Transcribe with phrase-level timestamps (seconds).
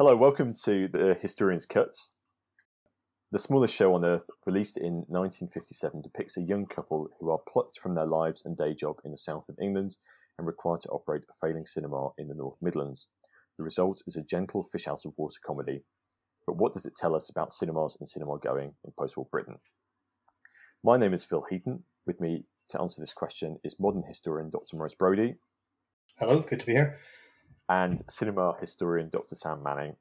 [0.00, 1.92] Hello, welcome to the Historian's Cut.
[3.32, 7.80] The smallest show on earth, released in 1957, depicts a young couple who are plucked
[7.80, 9.96] from their lives and day job in the south of England
[10.38, 13.08] and required to operate a failing cinema in the North Midlands.
[13.56, 15.82] The result is a gentle fish out of water comedy.
[16.46, 19.56] But what does it tell us about cinemas and cinema going in post war Britain?
[20.84, 21.82] My name is Phil Heaton.
[22.06, 24.76] With me to answer this question is modern historian Dr.
[24.76, 25.34] Morris Brodie.
[26.20, 27.00] Hello, good to be here.
[27.68, 29.34] And cinema historian Dr.
[29.34, 29.96] Sam Manning.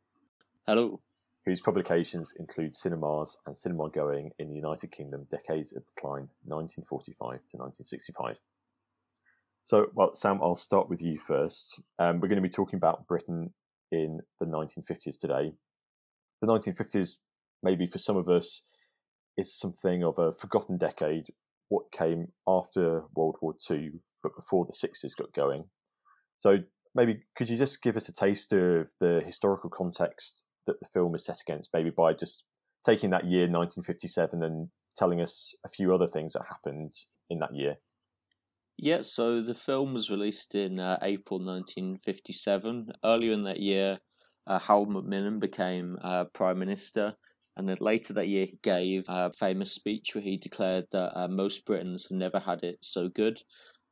[0.65, 1.01] Hello.
[1.45, 7.17] Whose publications include cinemas and cinema going in the United Kingdom decades of decline 1945
[7.17, 8.37] to 1965.
[9.65, 11.81] So, well, Sam, I'll start with you first.
[11.99, 13.53] Um, we're going to be talking about Britain
[13.91, 15.51] in the 1950s today.
[16.39, 17.17] The 1950s,
[17.63, 18.61] maybe for some of us,
[19.37, 21.27] is something of a forgotten decade.
[21.67, 23.91] What came after World War II,
[24.23, 25.65] but before the 60s got going.
[26.37, 26.59] So,
[26.97, 31.15] maybe could you just give us a taste of the historical context that the film
[31.15, 32.43] is set against, maybe by just
[32.85, 36.93] taking that year, 1957, and telling us a few other things that happened
[37.29, 37.75] in that year?
[38.77, 42.91] Yeah, so the film was released in uh, April 1957.
[43.05, 43.99] Earlier in that year,
[44.47, 47.13] uh, Harold Macmillan became uh, Prime Minister,
[47.55, 51.27] and then later that year, he gave a famous speech where he declared that uh,
[51.27, 53.41] most Britons have never had it so good.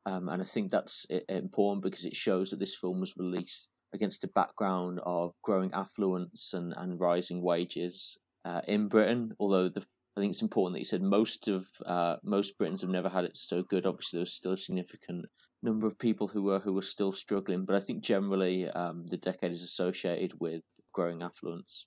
[0.06, 4.24] Um, and I think that's important because it shows that this film was released against
[4.24, 9.32] a background of growing affluence and, and rising wages uh, in Britain.
[9.38, 9.84] Although the
[10.16, 13.24] I think it's important that you said most of uh, most Britons have never had
[13.24, 13.84] it so good.
[13.84, 15.26] Obviously, there's still a significant
[15.62, 19.18] number of people who were who were still struggling, but I think generally um, the
[19.18, 20.62] decade is associated with
[20.94, 21.84] growing affluence.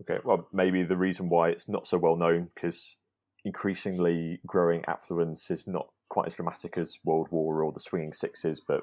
[0.00, 2.96] Okay, well, maybe the reason why it's not so well known because
[3.44, 8.60] increasingly growing affluence is not quite as dramatic as World War or the Swinging Sixes,
[8.60, 8.82] but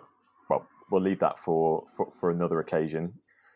[0.49, 3.13] well, we'll leave that for for, for another occasion.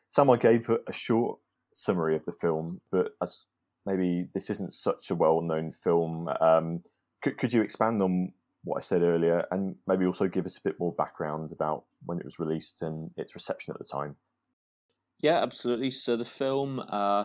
[0.10, 1.40] Sam, I gave a short
[1.72, 3.46] summary of the film, but as
[3.86, 6.30] maybe this isn't such a well-known film.
[6.42, 6.84] Um,
[7.22, 10.62] could, could you expand on what I said earlier, and maybe also give us a
[10.62, 14.16] bit more background about when it was released and its reception at the time?
[15.20, 15.92] Yeah, absolutely.
[15.92, 17.24] So the film, uh,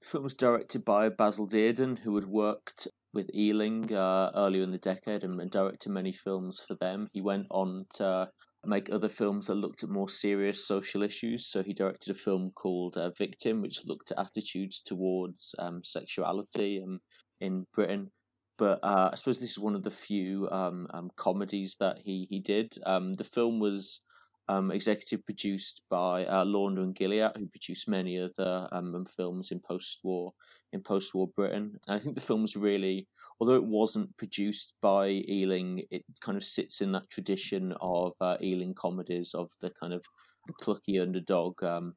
[0.00, 4.70] the film was directed by Basil Dearden, who had worked with Ealing uh, earlier in
[4.70, 7.08] the decade and, directed many films for them.
[7.12, 8.28] He went on to
[8.64, 11.46] make other films that looked at more serious social issues.
[11.46, 16.82] So he directed a film called uh, Victim, which looked at attitudes towards um, sexuality
[16.82, 17.00] um,
[17.40, 18.10] in Britain.
[18.58, 22.26] But uh, I suppose this is one of the few um, um comedies that he
[22.28, 22.74] he did.
[22.84, 24.02] Um, the film was
[24.50, 28.68] um, executive produced by uh, Launder and Gilliat, who produced many other
[29.16, 30.32] films in post-war
[30.72, 31.78] in post-war Britain.
[31.86, 33.06] And I think the film was really
[33.40, 38.36] although it wasn't produced by Ealing, it kind of sits in that tradition of uh,
[38.42, 40.04] Ealing comedies of the kind of
[40.46, 41.94] the plucky underdog um,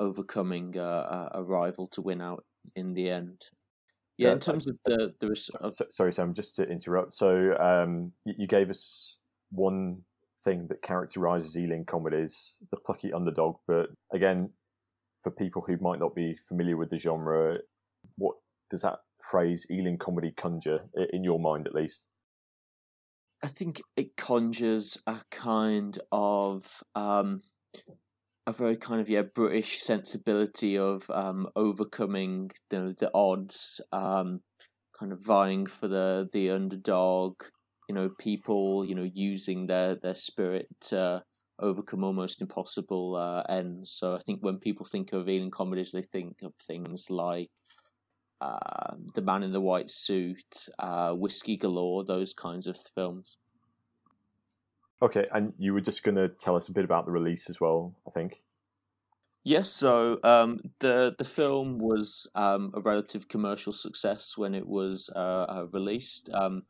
[0.00, 2.44] overcoming uh, a rival to win out
[2.76, 3.42] in the end.
[4.16, 7.12] Yeah, in terms of the the so, sorry, Sam, just to interrupt.
[7.14, 9.18] So um, you gave us
[9.50, 10.02] one
[10.44, 13.56] thing that characterizes Ealing comedies, the plucky underdog.
[13.66, 14.50] But again,
[15.22, 17.58] for people who might not be familiar with the genre,
[18.16, 18.36] what
[18.70, 20.80] does that phrase Ealing comedy conjure
[21.12, 22.08] in your mind at least?
[23.42, 26.64] I think it conjures a kind of
[26.94, 27.42] um,
[28.46, 34.40] a very kind of yeah British sensibility of um, overcoming the the odds, um,
[34.98, 37.34] kind of vying for the the underdog.
[37.88, 41.22] You know, people you know using their their spirit to
[41.58, 43.90] overcome almost impossible uh, ends.
[43.90, 47.50] So I think when people think of Ealing comedies, they think of things like
[48.40, 53.36] uh, The Man in the White Suit, uh, Whisky Galore, those kinds of films.
[55.00, 57.60] Okay, and you were just going to tell us a bit about the release as
[57.60, 58.42] well, I think.
[59.44, 65.10] Yes, so um, the the film was um, a relative commercial success when it was
[65.16, 66.30] uh, uh released.
[66.32, 66.62] Um,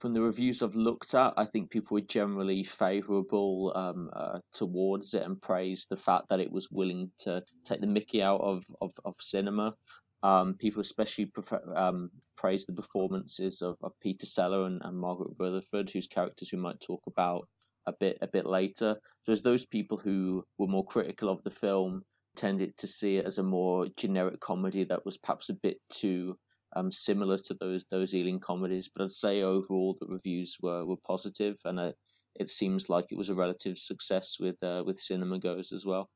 [0.00, 5.14] from the reviews I've looked at, I think people were generally favourable um, uh, towards
[5.14, 8.64] it and praised the fact that it was willing to take the Mickey out of,
[8.80, 9.74] of, of cinema.
[10.22, 15.32] Um, people especially prefer, um, praise the performances of, of Peter Sellers and, and Margaret
[15.38, 17.48] Rutherford, whose characters we might talk about
[17.86, 18.96] a bit a bit later.
[19.24, 22.02] So as those people who were more critical of the film
[22.36, 26.36] tended to see it as a more generic comedy that was perhaps a bit too
[26.76, 28.88] um, similar to those those Ealing comedies.
[28.94, 31.92] But I'd say overall the reviews were, were positive, and uh,
[32.34, 36.10] it seems like it was a relative success with uh, with cinema goes as well.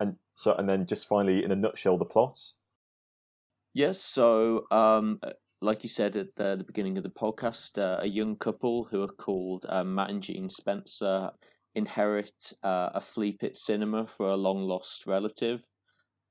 [0.00, 2.38] And so, and then just finally, in a nutshell, the plot.
[3.74, 5.30] Yes, so um, uh,
[5.62, 9.02] like you said at the, the beginning of the podcast, uh, a young couple who
[9.02, 11.30] are called uh, Matt and Jean Spencer
[11.74, 15.62] inherit uh, a flea pit cinema for a long lost relative.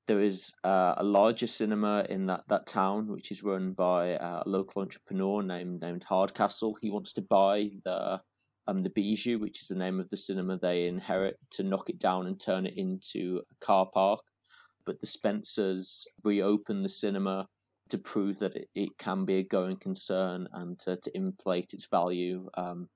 [0.07, 4.43] There is uh, a larger cinema in that, that town, which is run by uh,
[4.45, 6.77] a local entrepreneur named named Hardcastle.
[6.81, 8.21] He wants to buy the
[8.67, 11.99] um, the Bijou, which is the name of the cinema they inherit, to knock it
[11.99, 14.21] down and turn it into a car park.
[14.85, 17.47] But the Spencers reopen the cinema
[17.89, 21.87] to prove that it, it can be a going concern and to, to inflate its
[21.91, 22.89] value um,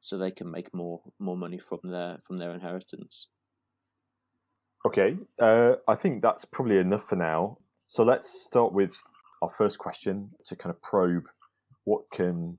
[0.00, 3.28] so they can make more more money from their from their inheritance.
[4.86, 7.58] Okay, uh, I think that's probably enough for now.
[7.86, 9.02] So let's start with
[9.42, 11.24] our first question to kind of probe
[11.84, 12.58] what can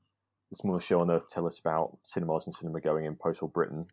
[0.51, 3.85] the smallest show on earth tell us about cinemas and cinema going in post-war Britain.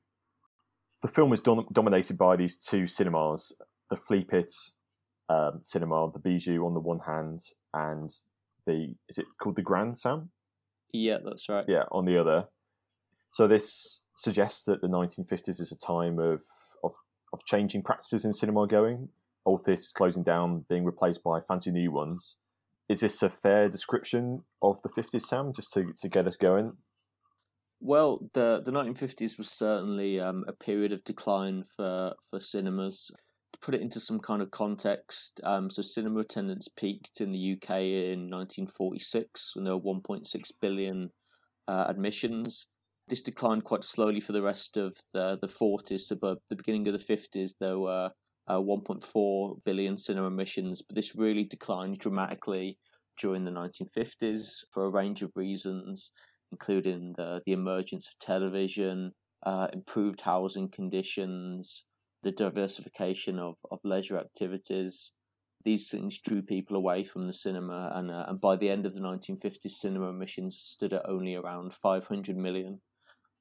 [1.00, 3.52] The film is dom- dominated by these two cinemas:
[3.88, 4.50] the Flea Pit
[5.28, 7.40] um, cinema, the Bijou on the one hand,
[7.72, 8.10] and
[8.66, 10.30] the is it called the Grand Sam?
[10.92, 11.64] Yeah, that's right.
[11.68, 12.46] Yeah, on the other.
[13.30, 16.42] So this suggests that the 1950s is a time of
[16.82, 16.94] of,
[17.32, 19.08] of changing practices in cinema going.
[19.44, 22.36] Old theatres closing down, being replaced by fancy new ones.
[22.88, 26.72] Is this a fair description of the 50s, Sam, just to, to get us going?
[27.80, 33.10] Well, the the 1950s was certainly um, a period of decline for, for cinemas.
[33.52, 37.52] To put it into some kind of context, um, so cinema attendance peaked in the
[37.52, 40.26] UK in 1946 when there were 1.6
[40.60, 41.10] billion
[41.66, 42.66] uh, admissions.
[43.08, 46.00] This declined quite slowly for the rest of the, the 40s.
[46.00, 48.10] So, the beginning of the 50s, there were
[48.48, 52.78] uh, 1.4 billion cinema admissions, but this really declined dramatically
[53.18, 56.10] during the 1950s for a range of reasons,
[56.52, 59.12] including the, the emergence of television,
[59.46, 61.84] uh, improved housing conditions,
[62.22, 65.12] the diversification of, of leisure activities.
[65.64, 68.94] These things drew people away from the cinema, and, uh, and by the end of
[68.94, 72.80] the 1950s, cinema admissions stood at only around 500 million.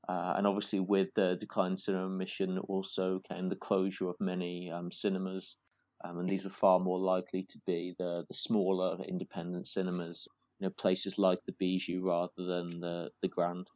[0.10, 4.72] Uh, and obviously, with the decline in cinema admission, also came the closure of many
[4.72, 5.58] um, cinemas,
[6.04, 10.28] um, and these were far more likely to be the, the smaller independent cinemas,
[10.60, 13.68] you know, places like the Bijou rather than the the Grand.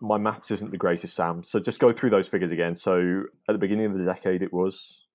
[0.00, 1.44] My maths isn't the greatest, Sam.
[1.44, 2.74] So just go through those figures again.
[2.74, 5.06] So at the beginning of the decade, it was.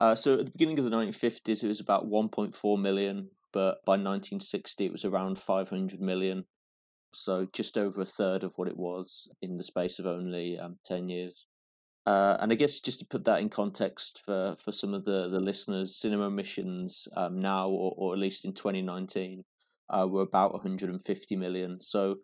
[0.00, 3.92] Uh, so at the beginning of the 1950s, it was about 1.4 million, but by
[3.92, 6.46] 1960, it was around 500 million
[7.14, 10.76] so just over a third of what it was in the space of only um,
[10.86, 11.46] 10 years.
[12.06, 15.28] Uh, and I guess just to put that in context for, for some of the,
[15.30, 19.42] the listeners, cinema emissions um, now, or, or at least in 2019,
[19.90, 21.78] uh, were about 150 million.
[21.80, 22.16] So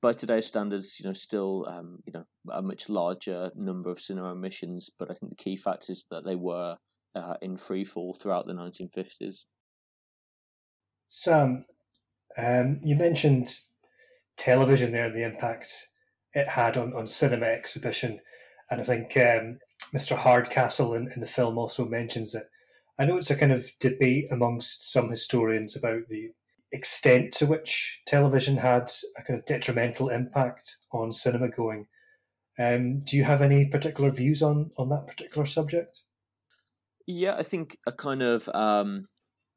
[0.00, 4.32] by today's standards, you know, still um, you know a much larger number of cinema
[4.32, 4.90] emissions.
[4.98, 6.76] But I think the key fact is that they were
[7.14, 9.44] uh, in free fall throughout the 1950s.
[11.08, 11.64] Sam,
[12.36, 13.56] um, you mentioned
[14.38, 15.88] television there and the impact
[16.32, 18.20] it had on, on cinema exhibition.
[18.70, 19.58] And I think um,
[19.94, 20.16] Mr.
[20.16, 22.44] Hardcastle in, in the film also mentions it.
[22.98, 26.30] I know it's a kind of debate amongst some historians about the
[26.72, 31.86] extent to which television had a kind of detrimental impact on cinema going.
[32.58, 36.02] Um, do you have any particular views on, on that particular subject?
[37.06, 39.06] Yeah, I think a kind of um,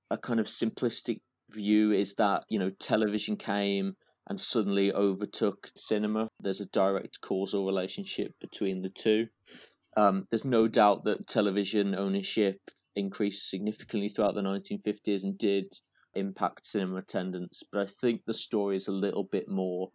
[0.09, 1.19] a kind of simplistic
[1.49, 3.95] view is that you know television came
[4.27, 6.29] and suddenly overtook cinema.
[6.39, 9.27] There's a direct causal relationship between the two.
[9.97, 12.59] Um, there's no doubt that television ownership
[12.95, 15.73] increased significantly throughout the 1950s and did
[16.13, 19.91] impact cinema attendance, but I think the story is a little bit more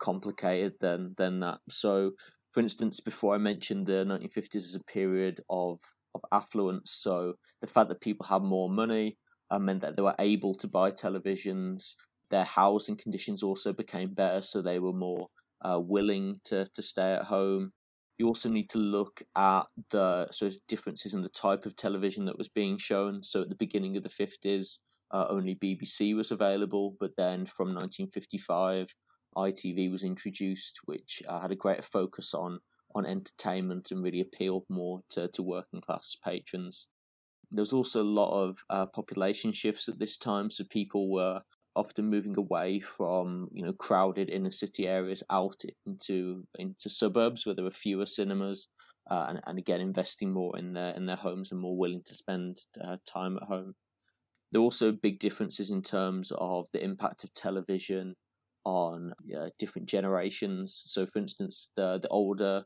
[0.00, 1.58] complicated than than that.
[1.70, 2.12] So,
[2.52, 5.78] for instance, before I mentioned the 1950s as a period of
[6.14, 9.18] of affluence, so the fact that people had more money
[9.50, 11.94] uh, meant that they were able to buy televisions
[12.30, 15.28] their housing conditions also became better, so they were more
[15.62, 17.72] uh, willing to, to stay at home.
[18.18, 22.24] You also need to look at the sort of differences in the type of television
[22.26, 23.22] that was being shown.
[23.22, 24.78] So at the beginning of the 50s,
[25.12, 28.88] uh, only BBC was available, but then from 1955,
[29.36, 32.58] ITV was introduced, which uh, had a greater focus on
[32.94, 36.88] on entertainment and really appealed more to, to working class patrons.
[37.52, 41.40] There was also a lot of uh, population shifts at this time, so people were
[41.76, 47.54] often moving away from you know crowded inner city areas out into into suburbs where
[47.54, 48.68] there are fewer cinemas
[49.10, 52.14] uh, and, and again investing more in their in their homes and more willing to
[52.14, 53.74] spend uh, time at home.
[54.50, 58.16] There are also big differences in terms of the impact of television
[58.64, 60.82] on uh, different generations.
[60.86, 62.64] So for instance the the older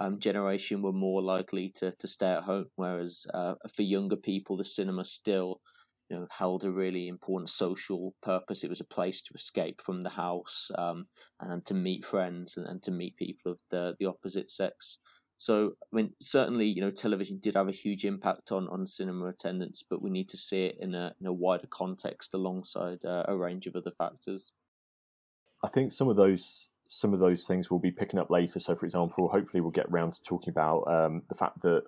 [0.00, 4.56] um, generation were more likely to, to stay at home whereas uh, for younger people
[4.56, 5.60] the cinema still
[6.08, 8.62] you know, held a really important social purpose.
[8.62, 11.06] It was a place to escape from the house um,
[11.40, 14.98] and to meet friends and, and, to meet people of the, the opposite sex.
[15.38, 19.26] So, I mean, certainly, you know, television did have a huge impact on, on cinema
[19.26, 23.24] attendance, but we need to see it in a in a wider context alongside uh,
[23.28, 24.52] a range of other factors.
[25.62, 28.60] I think some of those some of those things we'll be picking up later.
[28.60, 31.82] So, for example, hopefully we'll get around to talking about um, the fact that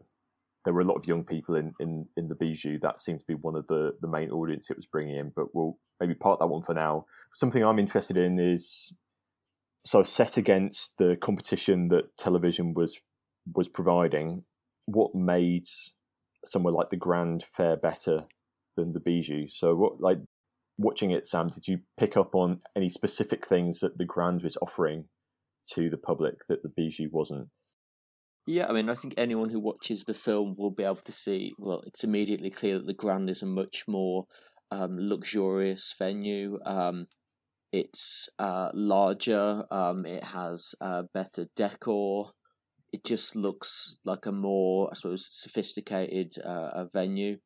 [0.64, 2.78] there were a lot of young people in, in, in the Bijou.
[2.80, 5.54] That seemed to be one of the, the main audience it was bringing in, but
[5.54, 7.06] we'll maybe part that one for now.
[7.34, 8.92] Something I'm interested in is
[9.84, 12.98] so set against the competition that television was
[13.54, 14.42] was providing.
[14.86, 15.66] What made
[16.44, 18.24] somewhere like the Grand fare better
[18.76, 19.48] than the Bijou?
[19.48, 20.18] So, what like
[20.76, 21.48] watching it, Sam?
[21.48, 25.04] Did you pick up on any specific things that the Grand was offering
[25.74, 27.48] to the public that the Bijou wasn't?
[28.48, 31.52] Yeah, I mean, I think anyone who watches the film will be able to see.
[31.58, 34.24] Well, it's immediately clear that the Grand is a much more
[34.70, 36.58] um, luxurious venue.
[36.64, 37.08] Um,
[37.72, 39.64] it's uh, larger.
[39.70, 42.30] Um, it has uh, better decor.
[42.90, 47.36] It just looks like a more, I suppose, sophisticated uh, venue.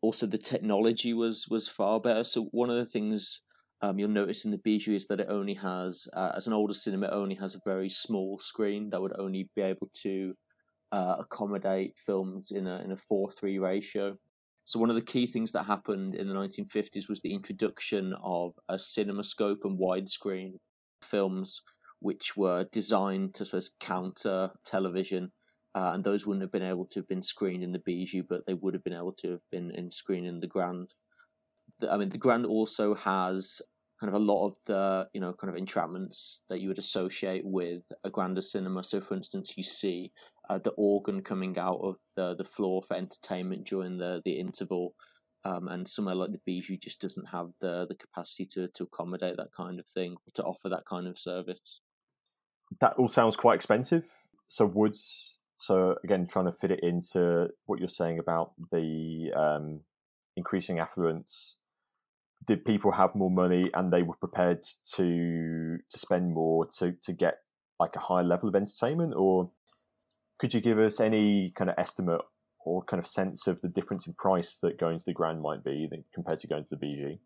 [0.00, 2.24] Also, the technology was was far better.
[2.24, 3.42] So one of the things
[3.80, 6.74] um, you'll notice in the Bijou is that it only has, uh, as an older
[6.74, 10.34] cinema, it only has a very small screen that would only be able to
[10.90, 14.16] uh, accommodate films in a in a four three ratio.
[14.64, 18.52] So one of the key things that happened in the 1950s was the introduction of
[18.68, 20.54] a CinemaScope and widescreen
[21.02, 21.62] films,
[22.00, 25.32] which were designed to sort of counter television.
[25.74, 28.44] Uh, and those wouldn't have been able to have been screened in the Bijou, but
[28.46, 30.92] they would have been able to have been in screen in the Grand.
[31.90, 33.60] I mean, the Grand also has
[34.00, 37.42] kind of a lot of the you know kind of entrapments that you would associate
[37.44, 38.84] with a grander cinema.
[38.84, 40.12] So, for instance, you see
[40.48, 44.94] uh, the organ coming out of the the floor for entertainment during the the interval.
[45.44, 49.36] Um, and somewhere like the Bijou just doesn't have the the capacity to to accommodate
[49.36, 51.80] that kind of thing, to offer that kind of service.
[52.80, 54.04] That all sounds quite expensive.
[54.48, 55.36] So woods.
[55.58, 59.80] So again, trying to fit it into what you're saying about the um,
[60.36, 61.56] increasing affluence
[62.48, 64.62] did people have more money and they were prepared
[64.96, 67.34] to to spend more to to get
[67.78, 69.50] like a higher level of entertainment or
[70.38, 72.22] could you give us any kind of estimate
[72.64, 75.64] or kind of sense of the difference in price that going to the Grand might
[75.64, 77.16] be compared to going to the Bijou?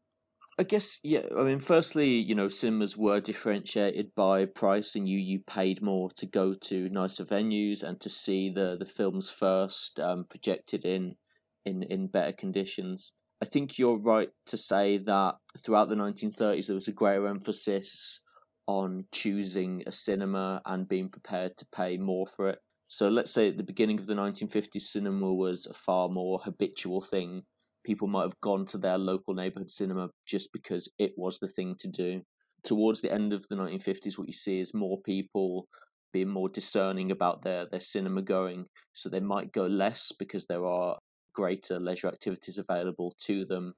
[0.58, 1.22] I guess yeah.
[1.36, 6.10] I mean, firstly, you know, cinemas were differentiated by price, and you you paid more
[6.16, 11.16] to go to nicer venues and to see the the films first, um, projected in
[11.64, 13.12] in in better conditions.
[13.42, 18.20] I think you're right to say that throughout the 1930s there was a greater emphasis
[18.68, 22.60] on choosing a cinema and being prepared to pay more for it.
[22.86, 27.00] So let's say at the beginning of the 1950s, cinema was a far more habitual
[27.00, 27.42] thing.
[27.84, 31.74] People might have gone to their local neighborhood cinema just because it was the thing
[31.80, 32.22] to do.
[32.62, 35.66] Towards the end of the 1950s, what you see is more people
[36.12, 38.66] being more discerning about their, their cinema going.
[38.92, 40.96] So they might go less because there are
[41.32, 43.74] greater leisure activities available to them.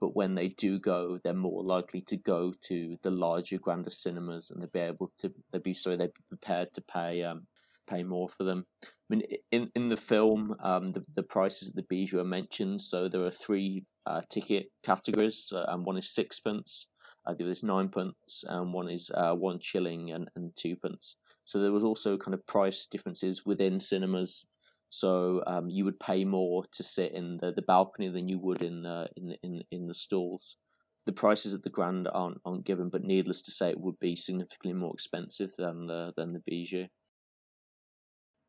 [0.00, 4.50] But when they do go, they're more likely to go to the larger, grander cinemas,
[4.50, 5.32] and they'll be able to.
[5.52, 7.46] They'll be sorry, they're prepared to pay um,
[7.86, 8.66] pay more for them.
[8.84, 12.82] I mean, in in the film, um, the the prices at the Bijou are mentioned.
[12.82, 16.88] So there are three uh, ticket categories, uh, and one is sixpence,
[17.26, 21.16] uh, the other is ninepence, and one is uh, one shilling and and twopence.
[21.44, 24.44] So there was also kind of price differences within cinemas
[24.94, 28.62] so um, you would pay more to sit in the, the balcony than you would
[28.62, 30.58] in the in in in the stalls.
[31.06, 34.14] The prices at the Grand aren't aren't given, but needless to say, it would be
[34.16, 36.88] significantly more expensive than the than the Bijou.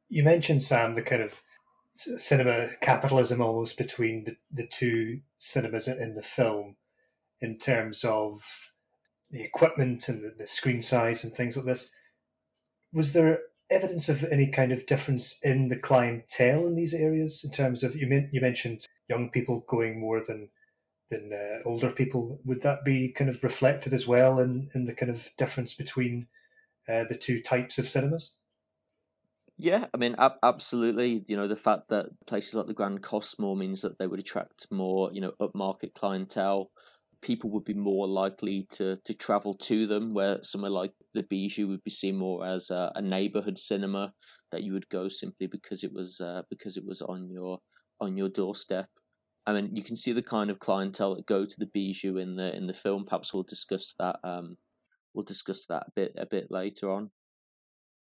[0.10, 1.42] You mentioned Sam the kind of
[1.96, 6.76] cinema capitalism almost between the, the two cinemas in the film
[7.40, 8.42] in terms of
[9.32, 11.90] the equipment and the, the screen size and things like this.
[12.92, 13.40] Was there
[13.74, 17.96] evidence of any kind of difference in the clientele in these areas in terms of
[17.96, 20.50] you, you mentioned young people going more than
[21.10, 22.40] than uh, older people.
[22.46, 26.28] Would that be kind of reflected as well in, in the kind of difference between
[26.88, 28.34] uh, the two types of cinemas?
[29.58, 31.24] Yeah, I mean, ab- absolutely.
[31.28, 34.20] You know, the fact that places like the Grand cost more means that they would
[34.20, 36.72] attract more, you know, upmarket clientele
[37.24, 41.68] people would be more likely to, to travel to them, where somewhere like the Bijou
[41.70, 44.14] would be seen more as a, a neighborhood cinema
[44.52, 47.58] that you would go simply because it was uh, because it was on your
[48.00, 48.88] on your doorstep.
[49.46, 52.36] I mean, you can see the kind of clientele that go to the Bijou in
[52.36, 53.06] the in the film.
[53.06, 54.18] Perhaps we'll discuss that.
[54.24, 54.58] Um,
[55.14, 57.10] we'll discuss that a bit a bit later on.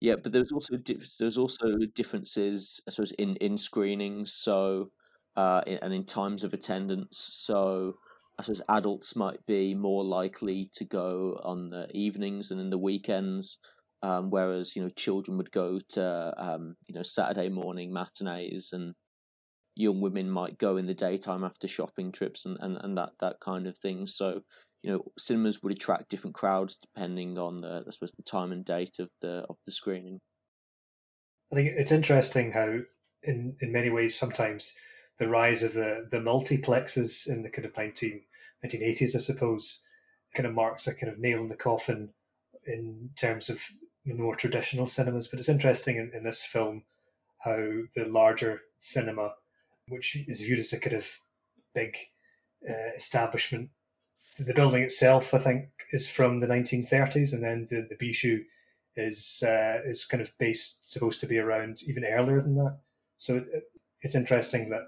[0.00, 0.78] Yeah, but there's also
[1.18, 4.34] there's also differences, I suppose, in in screenings.
[4.34, 4.90] So,
[5.36, 7.30] uh, and in times of attendance.
[7.32, 7.94] So,
[8.38, 12.78] I suppose adults might be more likely to go on the evenings and in the
[12.78, 13.58] weekends,
[14.02, 18.94] Um, whereas you know children would go to um, you know Saturday morning matinees and
[19.76, 23.40] young women might go in the daytime after shopping trips and, and, and that, that
[23.40, 24.06] kind of thing.
[24.06, 24.42] So,
[24.82, 28.64] you know, cinemas would attract different crowds depending on the I suppose the time and
[28.64, 30.20] date of the of the screening.
[31.52, 32.80] I think it's interesting how
[33.22, 34.72] in, in many ways sometimes
[35.18, 38.22] the rise of the, the multiplexes in the kind of 19,
[38.64, 39.80] 1980s, I suppose,
[40.34, 42.10] kind of marks a kind of nail in the coffin
[42.66, 43.62] in terms of
[44.04, 45.28] the more traditional cinemas.
[45.28, 46.84] But it's interesting in, in this film
[47.38, 47.56] how
[47.94, 49.32] the larger cinema
[49.88, 51.18] which is viewed as a kind of
[51.74, 51.96] big
[52.68, 53.70] uh, establishment.
[54.38, 58.44] The building itself, I think, is from the 1930s, and then the, the Bijou
[58.96, 62.78] is uh, is kind of based, supposed to be around even earlier than that.
[63.16, 63.64] So it,
[64.02, 64.82] it's interesting that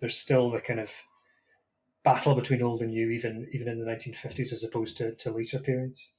[0.00, 1.02] there's still the kind of
[2.04, 5.58] battle between old and new, even even in the 1950s, as opposed to, to later
[5.58, 6.12] periods.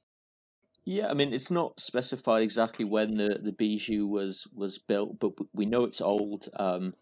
[0.84, 5.32] Yeah, I mean it's not specified exactly when the, the Bijou was was built, but
[5.52, 6.48] we know it's old.
[6.56, 6.94] Um,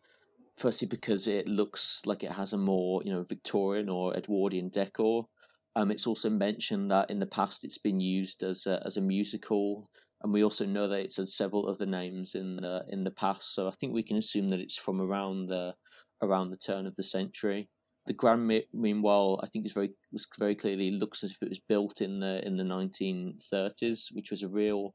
[0.56, 5.26] firstly because it looks like it has a more you know Victorian or Edwardian decor.
[5.74, 9.02] Um, it's also mentioned that in the past it's been used as a, as a
[9.02, 9.90] musical,
[10.22, 13.54] and we also know that it's had several other names in the in the past.
[13.54, 15.74] So I think we can assume that it's from around the
[16.22, 17.68] around the turn of the century.
[18.06, 21.60] The Grand, meanwhile, I think is very was very clearly looks as if it was
[21.68, 24.94] built in the in the 1930s, which was a real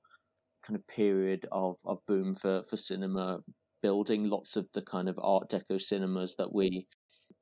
[0.66, 3.40] kind of period of, of boom for, for cinema
[3.82, 4.30] building.
[4.30, 6.88] Lots of the kind of Art Deco cinemas that we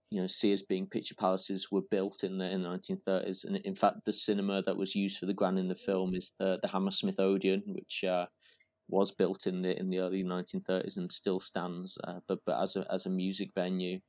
[0.10, 3.58] you know see as being picture palaces were built in the in the 1930s and
[3.58, 6.58] in fact the cinema that was used for the grand in the film is the
[6.62, 8.26] the Hammersmith Odeon which uh,
[8.90, 12.76] was built in the in the early 1930s and still stands uh, but but as
[12.76, 14.00] a as a music venue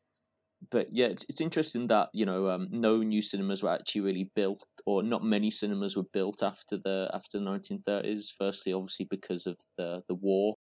[0.70, 4.30] but yeah it's, it's interesting that you know um, no new cinemas were actually really
[4.34, 9.46] built or not many cinemas were built after the after the 1930s firstly obviously because
[9.46, 10.54] of the the war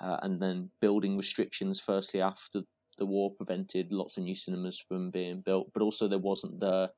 [0.00, 1.80] uh, and then building restrictions.
[1.80, 2.62] Firstly, after
[2.98, 6.90] the war prevented lots of new cinemas from being built, but also there wasn't the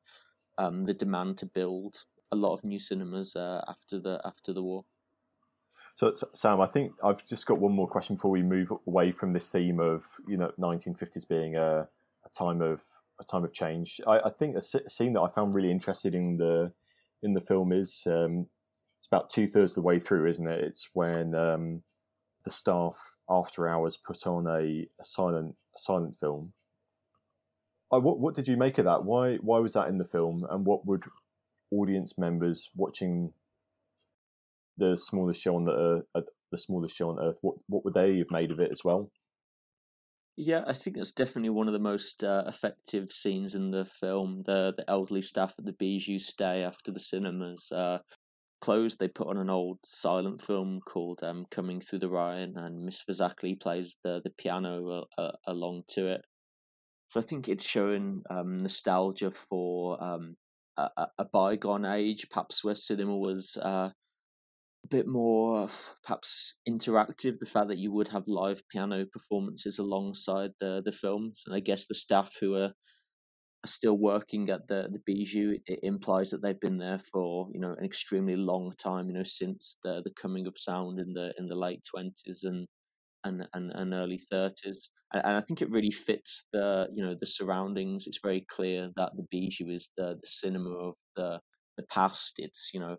[0.58, 1.96] um, the demand to build
[2.32, 4.84] a lot of new cinemas uh, after the after the war.
[6.00, 9.34] So, Sam, I think I've just got one more question before we move away from
[9.34, 12.80] this theme of you know 1950s being a, a time of
[13.20, 14.00] a time of change.
[14.06, 16.72] I, I think a, scene that I found really interested in the
[17.22, 18.46] in the film is um,
[18.98, 20.64] it's about two thirds of the way through, isn't it?
[20.64, 21.82] It's when um,
[22.44, 22.96] the staff
[23.28, 26.54] after hours put on a, a silent a silent film.
[27.92, 29.04] Uh, what what did you make of that?
[29.04, 30.46] Why why was that in the film?
[30.48, 31.04] And what would
[31.70, 33.34] audience members watching
[34.80, 37.94] the smallest show on the earth, uh, the smallest show on earth, what what would
[37.94, 39.10] they have made of it as well?
[40.36, 44.42] Yeah, I think that's definitely one of the most uh, effective scenes in the film.
[44.46, 47.70] The the elderly staff at the Bijou stay after the cinemas.
[47.70, 47.98] Uh,
[48.60, 52.84] closed, they put on an old silent film called um, "Coming Through the Rhine," and
[52.84, 56.22] Miss Fazakerley plays the the piano uh, uh, along to it.
[57.08, 60.36] So I think it's showing um, nostalgia for um,
[60.76, 63.90] a, a, bygone age, perhaps where cinema was uh,
[64.88, 65.68] bit more, uh,
[66.04, 67.38] perhaps interactive.
[67.38, 71.60] The fact that you would have live piano performances alongside the the films, and I
[71.60, 72.72] guess the staff who are
[73.66, 77.74] still working at the the Bijou, it implies that they've been there for you know
[77.78, 79.08] an extremely long time.
[79.08, 82.66] You know, since the the coming of sound in the in the late twenties and
[83.24, 87.16] and, and and early thirties, and, and I think it really fits the you know
[87.20, 88.04] the surroundings.
[88.06, 91.40] It's very clear that the Bijou is the the cinema of the
[91.76, 92.34] the past.
[92.38, 92.96] It's you know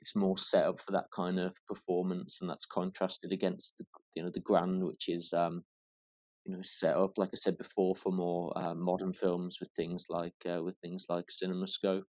[0.00, 4.22] it's more set up for that kind of performance, and that's contrasted against the you
[4.22, 5.62] know the Grand, which is um,
[6.44, 10.04] you know set up like I said before for more uh, modern films with things
[10.08, 12.04] like uh, with things like CinemaScope.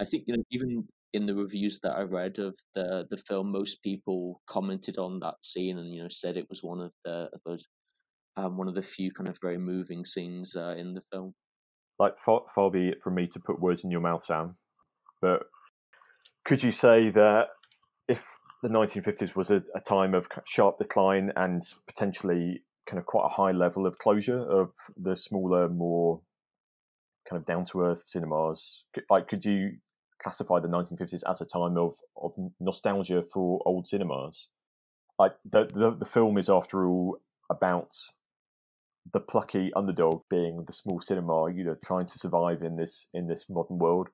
[0.00, 3.52] I think you know even in the reviews that I read of the the film,
[3.52, 7.28] most people commented on that scene and you know said it was one of the
[7.32, 7.64] of those
[8.36, 11.34] um, one of the few kind of very moving scenes uh, in the film.
[11.98, 14.56] Like far, far be it from me to put words in your mouth, Sam,
[15.20, 15.42] but
[16.48, 17.48] could you say that
[18.08, 18.24] if
[18.62, 23.28] the 1950s was a, a time of sharp decline and potentially kind of quite a
[23.28, 26.22] high level of closure of the smaller, more
[27.28, 28.84] kind of down to earth cinemas.
[29.10, 29.72] Like, could you
[30.22, 34.48] classify the 1950s as a time of, of nostalgia for old cinemas?
[35.18, 37.18] Like, the, the, the film is, after all,
[37.50, 37.92] about
[39.12, 43.28] the plucky underdog being the small cinema, you know, trying to survive in this in
[43.28, 44.08] this modern world.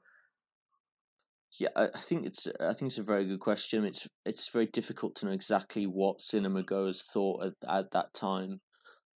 [1.59, 3.85] Yeah, I think it's I think it's a very good question.
[3.85, 8.61] It's it's very difficult to know exactly what cinema goers thought at, at that time.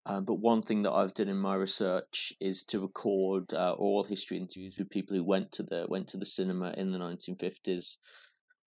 [0.06, 4.04] Um, but one thing that I've done in my research is to record uh, oral
[4.04, 7.96] history interviews with people who went to the went to the cinema in the 1950s.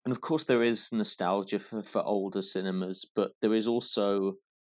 [0.05, 4.36] and of course there is nostalgia for, for older cinemas, but there is also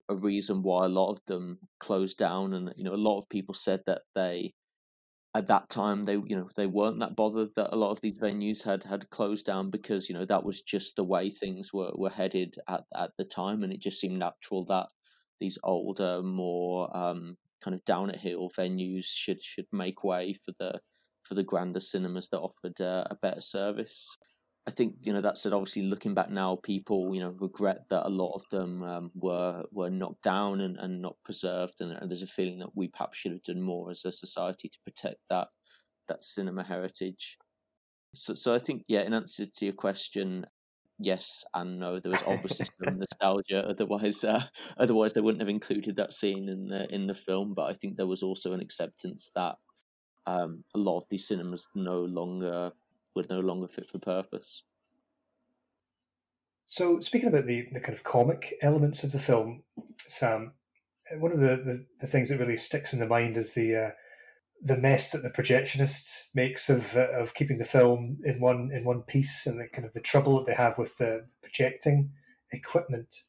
[0.09, 3.29] a reason why a lot of them closed down, and you know a lot of
[3.31, 4.53] people said that they
[5.35, 8.19] at that time they you know they weren't that bothered that a lot of these
[8.19, 11.91] venues had had closed down because you know that was just the way things were
[11.95, 14.89] were headed at at the time and it just seemed natural that
[15.41, 20.53] these older more um, kind of down at heel venues should should make way for
[20.59, 20.81] the
[21.23, 24.07] for the grander cinemas that offered uh, a better service
[24.67, 25.53] I think you know that said.
[25.53, 29.65] Obviously, looking back now, people you know regret that a lot of them um, were
[29.73, 33.19] were knocked down and, and not preserved, and, and, there's a feeling that we perhaps
[33.19, 35.49] should have done more as a society to protect that
[36.09, 37.37] that cinema heritage.
[38.15, 40.47] So, so I think yeah, in answer to your question,
[41.01, 41.99] yes and no.
[41.99, 43.67] There was obviously some nostalgia.
[43.69, 44.45] Otherwise, uh,
[44.79, 47.55] otherwise they wouldn't have included that scene in the in the film.
[47.55, 49.57] But I think there was also an acceptance that
[50.27, 52.71] um, a lot of these cinemas no longer
[53.15, 54.63] were no longer fit for purpose.
[56.65, 59.63] So, speaking about the, the kind of comic elements of the film,
[59.99, 60.53] Sam,
[61.19, 63.91] one of the, the, the things that really sticks in the mind is the uh,
[64.65, 68.85] the mess that the projectionist makes of uh, of keeping the film in one in
[68.85, 72.13] one piece, and the kind of the trouble that they have with the projecting
[72.53, 73.23] equipment.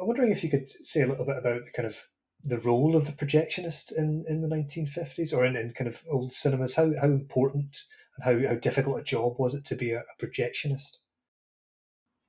[0.00, 2.08] I'm wondering if you could say a little bit about the kind of
[2.42, 6.32] the role of the projectionist in, in the 1950s or in, in kind of old
[6.32, 6.74] cinemas.
[6.74, 7.76] How how important
[8.22, 10.98] how, how difficult a job was it to be a, a projectionist?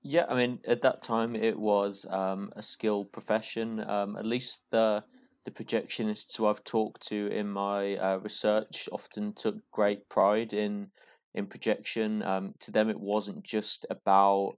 [0.04, 3.80] Yeah, I mean, at that time it was um, a skilled profession.
[3.80, 5.04] Um, at least the
[5.46, 10.92] the projectionists who I've talked to in my uh, research often took great pride in
[11.36, 12.24] in projection.
[12.24, 14.56] Um, to them, it wasn't just about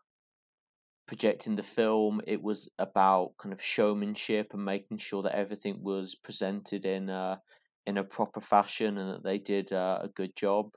[1.07, 6.15] projecting the film; it was about kind of showmanship and making sure that everything was
[6.15, 7.41] presented in a
[7.85, 10.71] in a proper fashion and that they did uh, a good job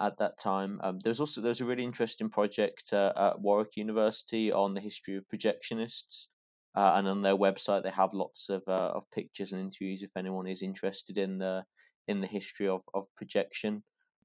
[0.00, 0.80] at that time.
[0.82, 5.16] Um, there's also there's a really interesting project uh, at Warwick University on the history
[5.16, 6.28] of projectionists,
[6.74, 10.10] uh, and on their website they have lots of uh, of pictures and interviews if
[10.16, 11.64] anyone is interested in the
[12.08, 13.82] in the history of, of projection.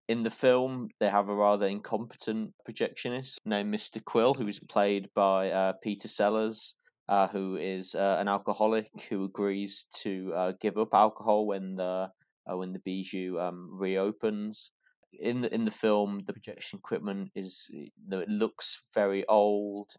[0.08, 4.04] In the film, they have a rather incompetent projectionist named Mr.
[4.04, 6.76] Quill, who is played by uh, Peter Sellers.
[7.08, 12.10] Uh, who is uh, an alcoholic who agrees to give up alcohol when the
[12.48, 14.72] when the bijou um, reopens,
[15.19, 19.91] in the in the film, the projection equipment is it looks very old.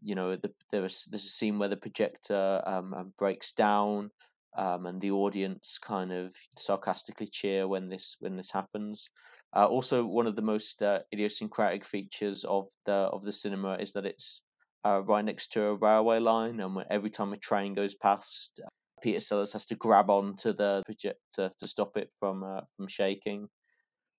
[0.00, 4.10] You know, the, there's there's a scene where the projector um, um, breaks down,
[4.56, 9.08] um, and the audience kind of sarcastically cheer when this when this happens.
[9.56, 13.92] Uh, also, one of the most uh, idiosyncratic features of the of the cinema is
[13.92, 14.42] that it's
[14.84, 18.60] uh, right next to a railway line, and every time a train goes past,
[19.02, 23.48] Peter Sellers has to grab onto the projector to stop it from uh, from shaking.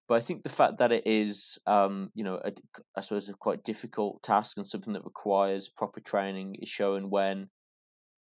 [0.10, 2.52] But I think the fact that it is, um, you know, a,
[2.98, 7.48] I suppose a quite difficult task and something that requires proper training is shown when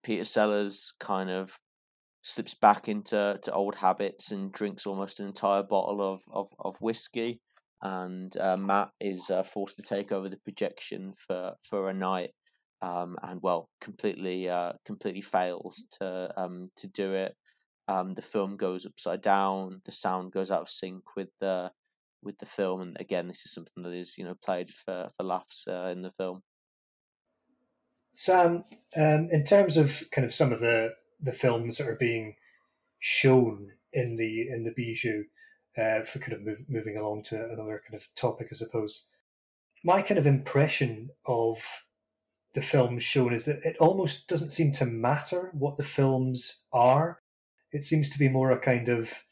[0.03, 1.53] Peter Sellers kind of
[2.23, 6.75] slips back into to old habits and drinks almost an entire bottle of of, of
[6.81, 7.41] whiskey,
[7.83, 12.31] and uh, Matt is uh, forced to take over the projection for for a night,
[12.83, 17.37] um, and well, completely uh, completely fails to um, to do it
[17.89, 21.71] um, the film goes upside down, the sound goes out of sync with the
[22.23, 25.23] with the film, and again, this is something that is you know played for for
[25.23, 26.43] laughs uh, in the film.
[28.13, 28.65] Sam,
[28.97, 32.37] um, in terms of kind of some of the the films that are being
[32.99, 35.25] shown in the in the Bijou,
[35.79, 39.05] uh, for kind of move, moving along to another kind of topic, I suppose.
[39.85, 41.85] My kind of impression of
[42.55, 47.21] the films shown is that it almost doesn't seem to matter what the films are
[47.73, 49.23] it seems to be more a kind of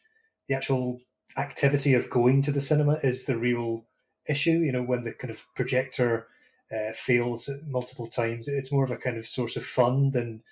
[0.49, 1.01] the actual
[1.37, 3.85] activity of going to the cinema is the real
[4.29, 4.59] issue.
[4.59, 6.29] You know, when the kind of projector
[6.73, 10.43] uh, fails multiple times, it's more of a kind of source of fun than,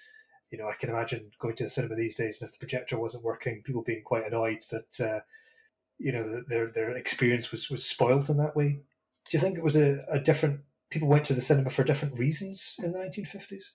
[0.51, 2.99] you know, I can imagine going to the cinema these days and if the projector
[2.99, 5.21] wasn't working, people being quite annoyed that, uh,
[5.99, 8.81] you know, their their experience was was spoiled in that way.
[9.29, 10.61] Do you think it was a, a different?
[10.90, 13.71] People went to the cinema for different reasons in the 1950s.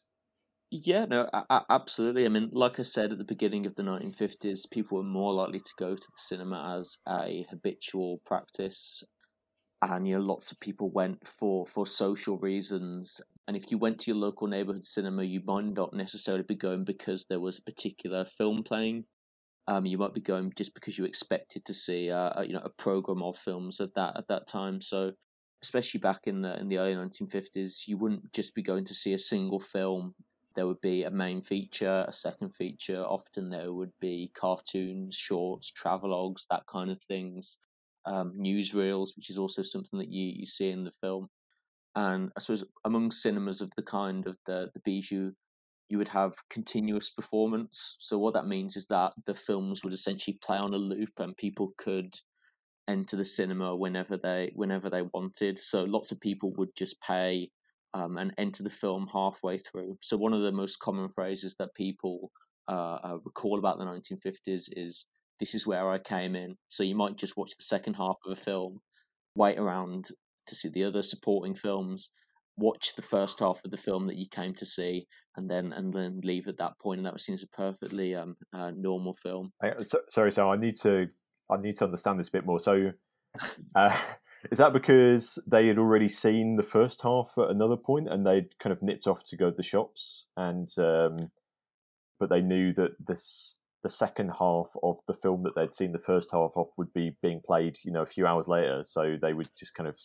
[0.69, 1.29] Yeah, no,
[1.69, 2.25] absolutely.
[2.25, 5.59] I mean, like I said at the beginning of the 1950s, people were more likely
[5.59, 9.03] to go to the cinema as a habitual practice.
[9.81, 13.21] And, you know, lots of people went for, for social reasons.
[13.47, 16.85] And if you went to your local neighborhood cinema, you might not necessarily be going
[16.85, 19.05] because there was a particular film playing.
[19.67, 22.69] Um, you might be going just because you expected to see, uh, you know, a
[22.69, 24.81] program of films at that at that time.
[24.81, 25.11] So,
[25.61, 29.13] especially back in the in the early 1950s, you wouldn't just be going to see
[29.13, 30.15] a single film
[30.57, 33.03] there would be a main feature, a second feature.
[33.03, 37.59] Often there would be cartoons, shorts, travelogues, that kind of things.
[38.07, 41.29] Um, newsreels, which is also something that you, you see in the film.
[41.95, 45.33] and I suppose among cinemas of the kind of the the Bijou,
[45.89, 47.97] you would have continuous performance.
[47.99, 51.35] So what that means is that the films would essentially play on a loop, and
[51.37, 52.13] people could
[52.89, 55.59] enter the cinema whenever they whenever they wanted.
[55.59, 57.51] So lots of people would just pay
[57.93, 59.97] um, and enter the film halfway through.
[60.01, 62.31] So one of the most common phrases that people
[62.67, 65.05] uh, uh, recall about the 1950s is
[65.39, 68.37] "This is where I came in." So you might just watch the second half of
[68.37, 68.79] a film,
[69.35, 70.09] wait around
[70.47, 72.09] to see the other supporting films,
[72.57, 75.93] watch the first half of the film that you came to see, and then and
[75.93, 76.99] then leave at that point.
[76.99, 79.51] And that seems a perfectly um, uh, normal film.
[79.61, 81.07] I, so, sorry, so I need to
[81.49, 82.59] I need to understand this a bit more.
[82.59, 82.91] So,
[83.75, 83.97] uh,
[84.51, 88.57] is that because they had already seen the first half at another point and they'd
[88.59, 91.31] kind of nipped off to go to the shops, and um,
[92.19, 95.99] but they knew that this the second half of the film that they'd seen the
[95.99, 98.81] first half of would be being played, you know, a few hours later.
[98.83, 99.97] So they would just kind of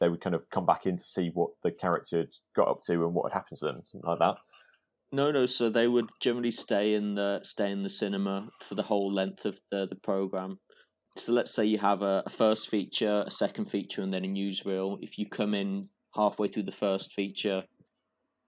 [0.00, 2.80] they would kind of come back in to see what the character had got up
[2.86, 4.36] to and what had happened to them, something like that.
[5.12, 5.46] No, no.
[5.46, 9.44] So they would generally stay in the stay in the cinema for the whole length
[9.44, 10.58] of the the program.
[11.16, 14.28] So let's say you have a, a first feature, a second feature, and then a
[14.28, 14.98] newsreel.
[15.00, 17.64] If you come in halfway through the first feature,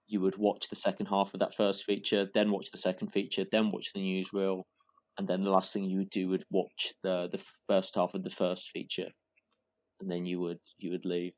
[0.07, 3.45] you would watch the second half of that first feature, then watch the second feature,
[3.51, 4.63] then watch the newsreel,
[5.17, 8.23] and then the last thing you would do would watch the the first half of
[8.23, 9.09] the first feature,
[9.99, 11.33] and then you would you would leave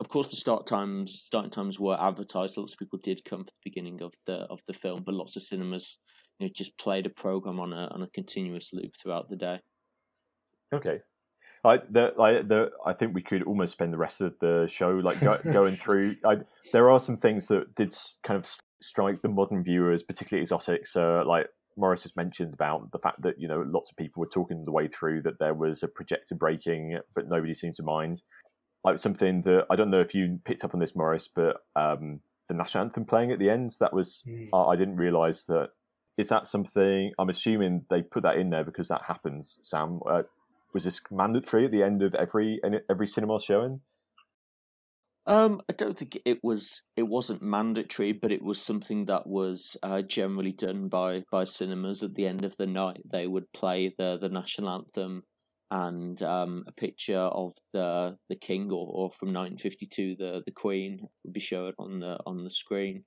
[0.00, 2.56] of course, the start times starting times were advertised.
[2.56, 5.36] Lots of people did come for the beginning of the of the film, but lots
[5.36, 5.98] of cinemas
[6.38, 9.60] you know, just played a program on a on a continuous loop throughout the day.
[10.74, 11.00] Okay,
[11.64, 14.90] I the, I the I think we could almost spend the rest of the show
[14.90, 16.16] like go, going through.
[16.24, 16.38] I,
[16.72, 18.48] there are some things that did kind of
[18.80, 20.94] strike the modern viewers, particularly exotics.
[20.94, 24.28] Uh, like Morris has mentioned about the fact that you know lots of people were
[24.28, 28.22] talking the way through that there was a projector breaking, but nobody seemed to mind
[28.84, 32.20] like something that I don't know if you picked up on this, Morris, but um,
[32.48, 34.48] the national anthem playing at the end that was mm.
[34.52, 35.70] uh, I didn't realise that.
[36.16, 37.12] Is that something?
[37.18, 39.58] I'm assuming they put that in there because that happens.
[39.62, 40.22] Sam, uh,
[40.74, 42.60] was this mandatory at the end of every
[42.90, 43.80] every cinema showing?
[45.26, 46.82] Um, I don't think it was.
[46.96, 52.02] It wasn't mandatory, but it was something that was uh, generally done by by cinemas
[52.02, 53.00] at the end of the night.
[53.10, 55.22] They would play the the national anthem
[55.70, 61.00] and um, a picture of the the king or, or from 1952 the the queen
[61.24, 63.04] would be shown on the on the screen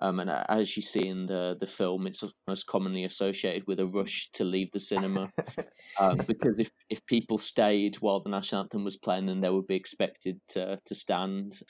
[0.00, 3.86] um, and as you see in the the film it's most commonly associated with a
[3.86, 5.30] rush to leave the cinema
[6.00, 9.66] um, because if, if people stayed while the national anthem was playing then they would
[9.66, 11.62] be expected to, to stand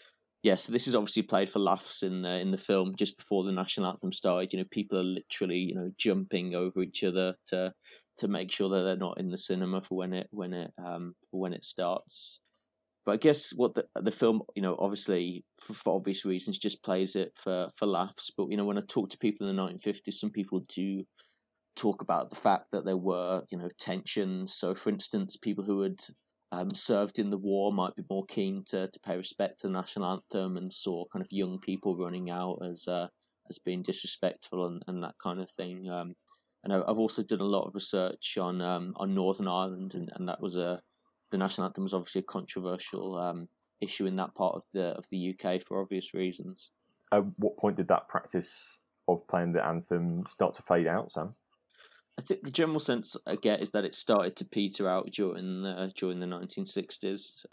[0.44, 3.44] yeah, so this is obviously played for laughs in the in the film just before
[3.44, 4.52] the national anthem started.
[4.52, 7.72] You know, people are literally you know jumping over each other to
[8.18, 11.14] to make sure that they're not in the cinema for when it when it um
[11.30, 12.40] for when it starts.
[13.04, 16.82] But I guess what the the film, you know, obviously for, for obvious reasons, just
[16.82, 18.30] plays it for for laughs.
[18.36, 21.04] But you know, when I talk to people in the 1950s, some people do
[21.76, 24.54] talk about the fact that there were you know tensions.
[24.56, 26.00] So, for instance, people who had
[26.52, 29.72] um, served in the war might be more keen to, to pay respect to the
[29.72, 33.08] national anthem and saw kind of young people running out as uh,
[33.50, 35.88] as being disrespectful and, and that kind of thing.
[35.90, 36.14] Um,
[36.62, 40.28] and I've also done a lot of research on um, on Northern Ireland, and, and
[40.28, 40.80] that was a
[41.34, 43.48] the national anthem was obviously a controversial um,
[43.80, 46.70] issue in that part of the of the UK for obvious reasons.
[47.10, 51.34] At what point did that practice of playing the anthem start to fade out, Sam?
[52.16, 55.60] I think the general sense I get is that it started to peter out during
[55.60, 57.44] the, during the 1960s.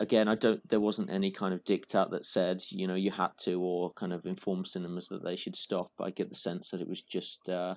[0.00, 0.60] Again, I don't.
[0.68, 4.12] There wasn't any kind of diktat that said you know you had to or kind
[4.12, 5.90] of inform cinemas that they should stop.
[6.00, 7.74] I get the sense that it was just uh,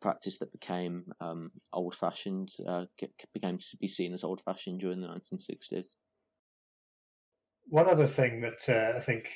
[0.00, 2.84] practice that became um, old fashioned, uh,
[3.32, 5.94] became to be seen as old fashioned during the 1960s.
[7.68, 9.28] One other thing that uh, I think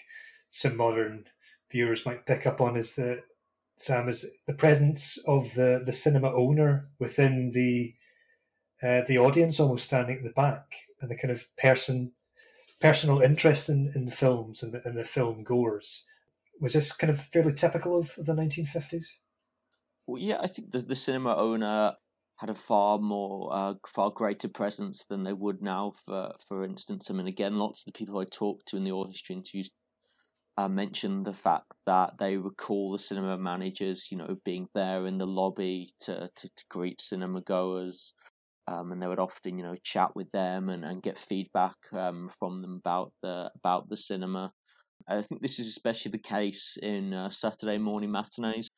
[0.48, 1.24] some modern
[1.70, 3.22] viewers might pick up on is that
[3.76, 7.94] Sam is the presence of the, the cinema owner within the
[8.82, 12.12] uh, the audience, almost standing at the back, and the kind of person
[12.80, 16.04] personal interest in, in the films and the, and the film goers.
[16.60, 19.04] Was this kind of fairly typical of, the 1950s?
[20.10, 21.94] Well, yeah, I think the, the cinema owner
[22.38, 25.92] had a far more, uh, far greater presence than they would now.
[26.04, 28.90] For for instance, I mean, again, lots of the people I talked to in the
[28.90, 29.70] oral history interviews
[30.56, 35.16] uh, mentioned the fact that they recall the cinema managers, you know, being there in
[35.16, 38.12] the lobby to to, to greet cinema goers.
[38.66, 42.32] Um, and they would often, you know, chat with them and, and get feedback um,
[42.40, 44.52] from them about the about the cinema.
[45.08, 48.70] I think this is especially the case in uh, Saturday morning matinees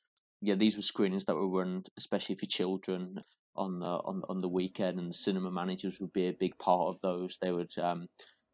[0.43, 3.21] yeah, these were screenings that were run especially for children
[3.55, 6.89] on the on on the weekend, and the cinema managers would be a big part
[6.89, 7.39] of those.
[7.41, 8.09] They would um,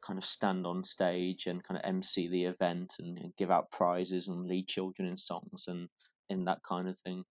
[0.06, 3.70] kind of stand on stage and kind of MC the event and, and give out
[3.72, 5.88] prizes and lead children in songs and
[6.28, 7.24] in that kind of thing.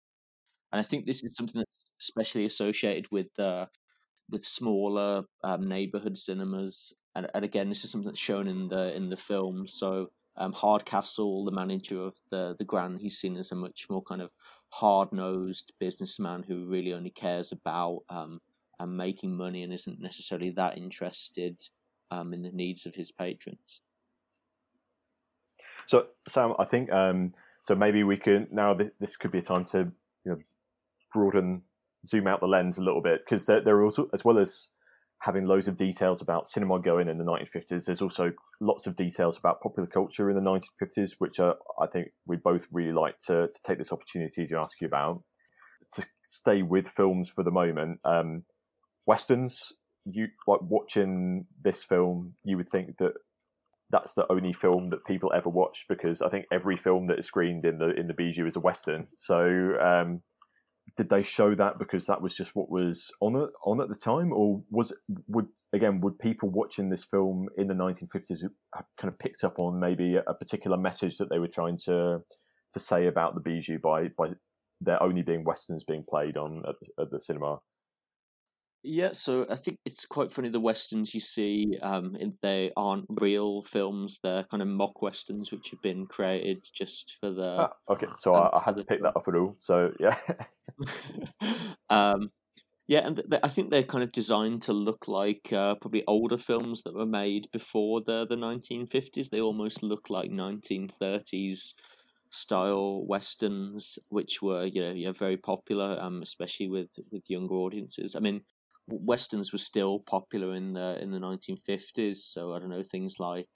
[0.71, 3.65] And I think this is something that's especially associated with uh,
[4.29, 6.93] with smaller um, neighborhood cinemas.
[7.15, 9.67] And, and again, this is something that's shown in the in the film.
[9.67, 14.03] So um, Hardcastle, the manager of the the Grand, he's seen as a much more
[14.03, 14.31] kind of
[14.75, 18.41] hard nosed businessman who really only cares about um,
[18.79, 21.57] um, making money and isn't necessarily that interested
[22.11, 23.81] um, in the needs of his patrons.
[25.85, 27.75] So, Sam, I think um, so.
[27.75, 28.73] Maybe we can now.
[28.73, 29.91] This, this could be a time to
[30.25, 30.37] you know
[31.13, 31.61] broaden,
[32.05, 34.69] zoom out the lens a little bit because there, there are also, as well as
[35.19, 37.85] having loads of details about cinema going in the 1950s.
[37.85, 42.09] There's also lots of details about popular culture in the 1950s, which are, I think
[42.27, 45.23] we both really like to, to take this opportunity to ask you about.
[45.93, 48.43] To stay with films for the moment, um,
[49.05, 49.73] westerns.
[50.05, 53.13] You like watching this film, you would think that
[53.89, 57.25] that's the only film that people ever watch because I think every film that is
[57.25, 59.07] screened in the in the Bijou is a western.
[59.15, 60.21] So um,
[60.95, 63.95] did they show that because that was just what was on it, on at the
[63.95, 64.93] time, or was
[65.27, 68.43] would again would people watching this film in the 1950s
[68.73, 72.21] have kind of picked up on maybe a particular message that they were trying to
[72.73, 74.29] to say about the Bijou by by
[74.81, 77.59] there only being westerns being played on at, at the cinema?
[78.87, 80.49] Yeah, so I think it's quite funny.
[80.49, 85.71] The westerns you see, um, they aren't real films; they're kind of mock westerns which
[85.71, 87.61] have been created just for the.
[87.61, 89.57] Ah, okay, so um, I, I had to pick that up at all.
[89.59, 90.15] So yeah.
[91.89, 92.29] um,
[92.87, 96.37] yeah, and th- I think they're kind of designed to look like uh, probably older
[96.37, 99.29] films that were made before the the nineteen fifties.
[99.29, 101.73] They almost look like nineteen thirties
[102.29, 108.15] style westerns, which were you know yeah, very popular, um, especially with with younger audiences.
[108.15, 108.41] I mean,
[108.87, 112.17] westerns were still popular in the in the 1950s.
[112.17, 113.47] So I don't know things like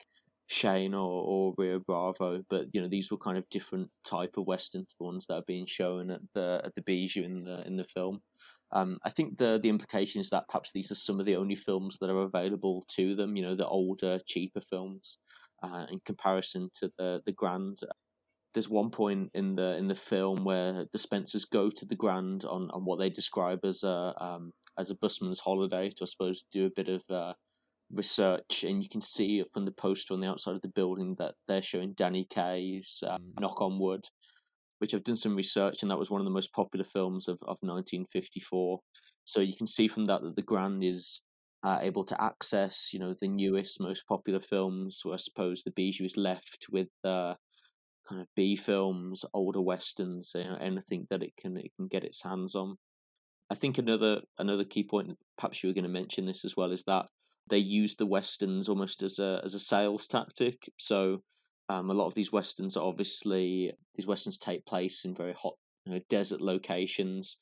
[0.48, 4.48] Shane or, or Rio Bravo, but you know these were kind of different type of
[4.48, 7.76] westerns, the ones that are being shown at the at the Bijou in the in
[7.76, 8.22] the film.
[8.72, 11.56] Um, I think the the implication is that perhaps these are some of the only
[11.56, 13.36] films that are available to them.
[13.36, 15.18] You know, the older, cheaper films,
[15.62, 17.80] uh, in comparison to the the grand.
[18.56, 22.46] There's one point in the in the film where the Spencers go to the Grand
[22.46, 26.46] on, on what they describe as a um, as a busman's holiday to, I suppose,
[26.52, 27.34] do a bit of uh,
[27.92, 28.64] research.
[28.64, 31.62] And you can see from the poster on the outside of the building that they're
[31.62, 34.06] showing Danny Kaye's um, Knock on Wood,
[34.80, 37.36] which I've done some research, and that was one of the most popular films of,
[37.42, 38.80] of 1954.
[39.26, 41.22] So you can see from that that the Grand is
[41.64, 45.00] uh, able to access, you know, the newest, most popular films.
[45.02, 47.36] So I suppose the Bijou is left with uh,
[48.08, 52.04] kind of B films, older westerns, you know, anything that it can it can get
[52.04, 52.78] its hands on.
[53.52, 56.72] I think another another key point, perhaps you were going to mention this as well,
[56.72, 57.08] is that
[57.50, 60.72] they use the westerns almost as a as a sales tactic.
[60.78, 61.22] So
[61.70, 65.56] um, a lot of these westerns are obviously these westerns take place in very hot
[65.86, 67.38] you know, desert locations.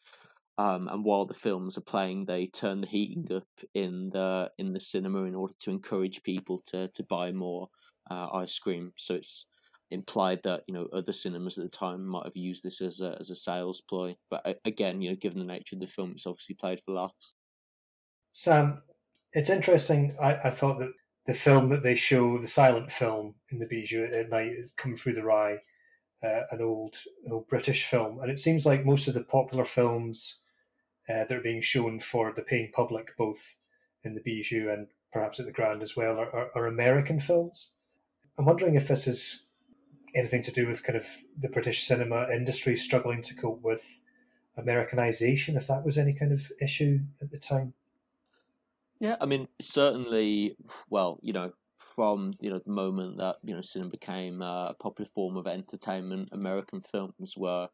[0.57, 4.73] Um, and while the films are playing, they turn the heating up in the in
[4.73, 7.67] the cinema in order to encourage people to to buy more
[8.09, 8.93] uh, ice cream.
[8.97, 9.45] So it's
[9.91, 13.17] implied that you know other cinemas at the time might have used this as a
[13.19, 14.15] as a sales ploy.
[14.29, 17.33] But again, you know, given the nature of the film, it's obviously played for laughs.
[18.33, 18.83] Sam,
[19.33, 20.15] it's interesting.
[20.21, 20.93] I, I thought that
[21.25, 24.97] the film that they show, the silent film in the Bijou at night, is coming
[24.97, 25.59] through the rye,
[26.23, 29.65] uh, an old an old British film, and it seems like most of the popular
[29.65, 30.37] films
[31.09, 33.55] uh, that are being shown for the paying public, both
[34.03, 37.71] in the Bijou and perhaps at the Grand as well, are, are, are American films.
[38.37, 39.46] I'm wondering if this is
[40.15, 43.99] anything to do with kind of the British cinema industry struggling to cope with
[44.57, 47.73] Americanization, if that was any kind of issue at the time.
[48.99, 50.57] Yeah, I mean, certainly,
[50.89, 55.09] well, you know, from you know the moment that you know cinema became a popular
[55.13, 57.69] form of entertainment, American films were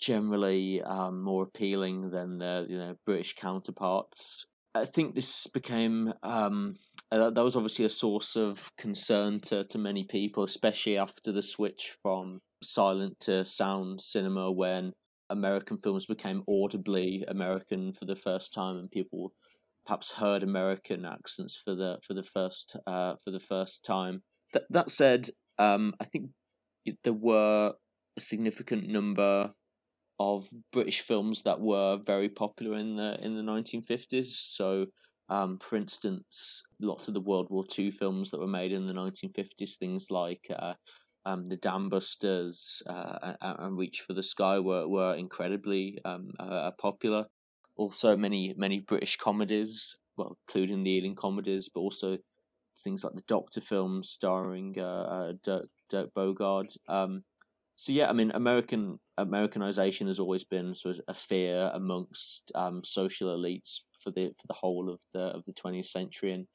[0.00, 4.46] generally um, more appealing than their you know British counterparts.
[4.74, 6.76] I think this became um,
[7.10, 11.42] uh, that was obviously a source of concern to, to many people, especially after the
[11.42, 14.92] switch from silent to sound cinema when
[15.30, 19.32] American films became audibly American for the first time and people
[19.86, 24.22] perhaps heard American accents for the for the first uh, for the first time.
[24.52, 26.30] That that said, um, I think
[27.04, 27.72] there were
[28.16, 29.52] a significant number
[30.20, 34.26] of British films that were very popular in the in the 1950s.
[34.26, 34.86] So
[35.28, 38.94] um, for instance, lots of the World War II films that were made in the
[38.94, 40.74] 1950s, things like uh,
[41.26, 46.70] um, the Dam Busters uh, and Reach for the Sky were, were incredibly um, uh,
[46.78, 47.26] popular.
[47.76, 52.18] Also, many many British comedies, well, including the Ealing comedies, but also
[52.82, 56.76] things like the Doctor films starring uh, uh, Dirk, Dirk Bogarde.
[56.88, 57.24] Um,
[57.76, 62.82] so yeah, I mean, American Americanization has always been sort of a fear amongst um,
[62.84, 66.46] social elites for the for the whole of the of the twentieth century, and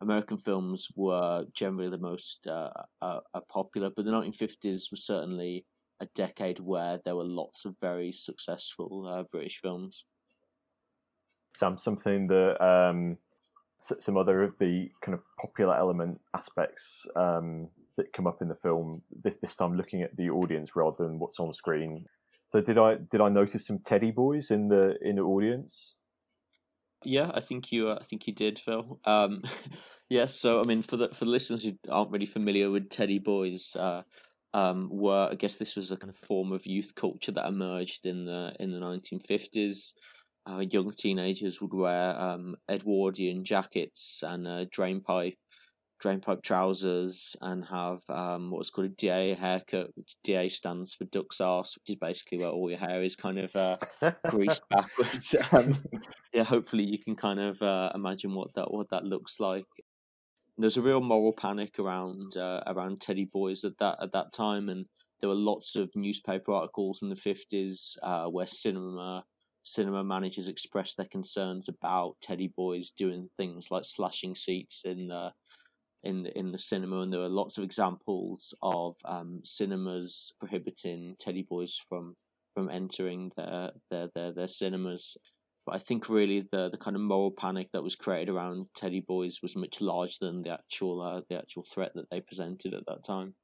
[0.00, 3.90] American films were generally the most uh, uh, uh popular.
[3.94, 5.64] But the nineteen fifties was certainly
[6.00, 10.04] a decade where there were lots of very successful uh, British films.
[11.56, 13.16] Sam, something that um,
[13.78, 18.54] some other of the kind of popular element aspects um, that come up in the
[18.54, 19.02] film.
[19.22, 22.06] This this time, looking at the audience rather than what's on screen.
[22.48, 25.94] So did I did I notice some teddy boys in the in the audience?
[27.04, 28.98] Yeah, I think you uh, I think you did, Phil.
[29.04, 29.42] Um,
[30.08, 33.18] yes, so I mean, for the for the listeners who aren't really familiar with teddy
[33.18, 34.02] boys, uh,
[34.54, 38.06] um, were I guess this was a kind of form of youth culture that emerged
[38.06, 39.92] in the in the nineteen fifties
[40.48, 45.36] uh, young teenagers would wear um, Edwardian jackets and a drainpipe,
[46.02, 51.40] drainpipe trousers, and have um, what's called a DA haircut, which DA stands for duck's
[51.40, 53.76] arse, which is basically where all your hair is kind of uh,
[54.28, 55.34] greased backwards.
[55.52, 55.82] Um,
[56.32, 59.64] yeah, hopefully you can kind of uh, imagine what that what that looks like.
[60.58, 64.68] There's a real moral panic around uh, around teddy boys at that at that time,
[64.68, 64.86] and
[65.20, 69.24] there were lots of newspaper articles in the fifties uh, where cinema
[69.62, 75.30] cinema managers expressed their concerns about teddy boys doing things like slashing seats in the
[76.02, 81.16] in the in the cinema, and there were lots of examples of um, cinemas prohibiting
[81.18, 82.16] teddy boys from
[82.54, 85.16] from entering their their their, their cinemas.
[85.66, 89.00] But I think really the the kind of moral panic that was created around teddy
[89.00, 92.86] boys was much larger than the actual uh, the actual threat that they presented at
[92.86, 93.34] that time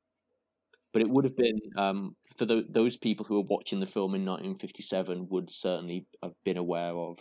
[0.94, 4.14] but it would have been um, for the, those people who were watching the film
[4.14, 7.18] in 1957 would certainly have been aware of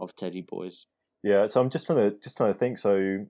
[0.00, 0.86] of Teddy Boys.
[1.22, 2.78] Yeah, so I'm just trying to just trying to think.
[2.78, 3.24] So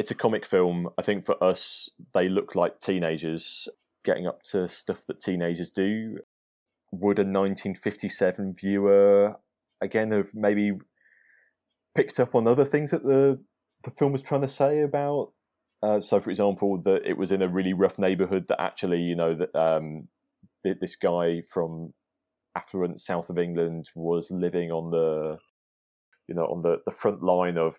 [0.00, 0.88] it's a comic film.
[0.98, 3.68] I think for us, they look like teenagers
[4.04, 6.18] getting up to stuff that teenagers do.
[6.90, 9.36] Would a 1957 viewer
[9.80, 10.72] again have maybe
[11.94, 13.38] picked up on other things that the
[13.84, 15.32] the film was trying to say about
[15.82, 19.16] uh, so, for example, that it was in a really rough neighborhood that actually, you
[19.16, 20.08] know, that um,
[20.62, 21.94] this guy from
[22.54, 25.38] affluent south of England was living on the,
[26.28, 27.76] you know, on the, the front line of,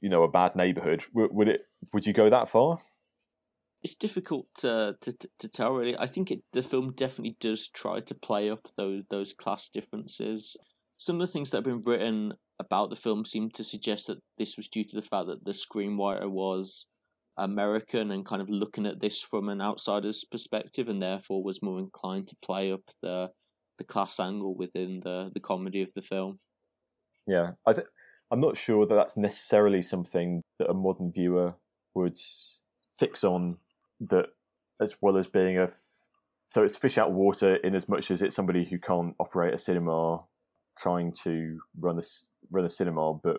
[0.00, 1.04] you know, a bad neighborhood.
[1.14, 1.62] W- would it?
[1.92, 2.78] Would you go that far?
[3.82, 5.72] It's difficult to, to to tell.
[5.72, 9.68] Really, I think it, the film definitely does try to play up those those class
[9.72, 10.56] differences.
[10.98, 14.18] Some of the things that have been written about the film seem to suggest that
[14.38, 16.86] this was due to the fact that the screenwriter was
[17.36, 21.78] American and kind of looking at this from an outsider's perspective, and therefore was more
[21.78, 23.30] inclined to play up the
[23.78, 26.38] the class angle within the the comedy of the film.
[27.26, 27.86] Yeah, I th-
[28.30, 31.54] I'm not sure that that's necessarily something that a modern viewer
[31.94, 32.16] would
[32.98, 33.58] fix on.
[34.00, 34.26] That
[34.80, 35.80] as well as being a f-
[36.48, 39.58] so it's fish out water in as much as it's somebody who can't operate a
[39.58, 40.22] cinema
[40.78, 42.02] trying to run a
[42.52, 43.38] run a cinema, but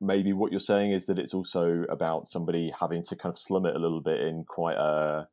[0.00, 3.64] maybe what you're saying is that it's also about somebody having to kind of slum
[3.66, 5.28] it a little bit in quite a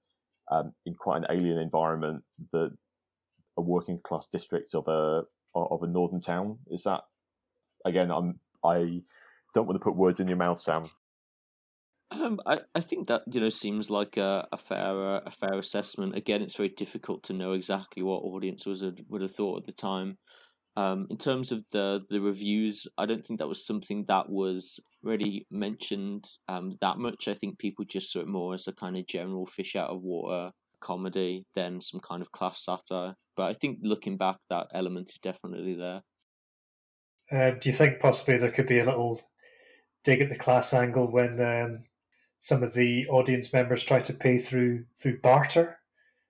[0.51, 2.72] um, in quite an alien environment that
[3.57, 5.24] a working class district of a
[5.55, 7.01] of a northern town is that
[7.84, 9.01] again i'm i
[9.53, 10.89] don't want to put words in your mouth sam
[12.12, 15.60] um, I, I think that you know seems like a, a fair uh, a fair
[15.60, 16.16] assessment.
[16.16, 19.72] Again, it's very difficult to know exactly what audience was would have thought at the
[19.72, 20.18] time.
[20.76, 24.80] Um, in terms of the the reviews, I don't think that was something that was
[25.03, 27.28] really mentioned um, that much.
[27.28, 30.01] I think people just saw it more as a kind of general fish out of
[30.01, 30.51] water
[30.82, 33.14] comedy than some kind of class satire.
[33.36, 36.01] But I think looking back, that element is definitely there.
[37.32, 39.21] Uh, do you think possibly there could be a little
[40.03, 41.84] dig at the class angle when um,
[42.39, 45.77] some of the audience members try to pay through through barter?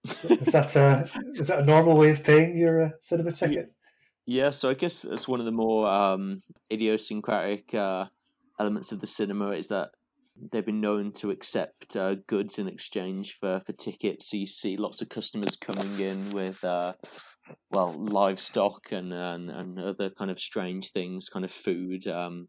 [0.05, 0.21] Is,
[0.53, 3.73] that a is that a normal way of paying your uh, cinema ticket?
[4.25, 6.41] Yeah, so I guess it's one of the more um,
[6.71, 8.05] idiosyncratic uh,
[8.59, 9.89] elements of the cinema is that
[10.51, 14.29] they've been known to accept uh, goods in exchange for, for tickets.
[14.29, 16.93] So you see lots of customers coming in with, uh,
[17.71, 22.47] well, livestock and, and, and other kind of strange things, kind of food, um,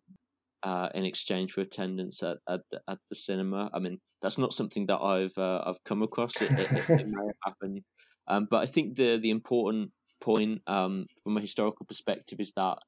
[0.62, 3.70] uh, in exchange for attendance at, at, the, at the cinema.
[3.72, 6.40] I mean, that's not something that I've uh, I've come across.
[6.40, 7.80] It, it, it may have happened,
[8.28, 12.78] um, but I think the the important point um, from a historical perspective is that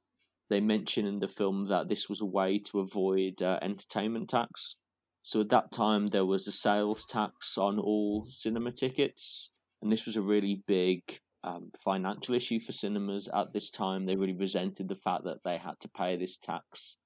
[0.51, 4.77] they mention in the film that this was a way to avoid uh, entertainment tax.
[5.23, 9.51] So at that time, there was a sales tax on all cinema tickets,
[9.81, 11.03] and this was a really big
[11.45, 14.05] um, financial issue for cinemas at this time.
[14.05, 16.97] They really resented the fact that they had to pay this tax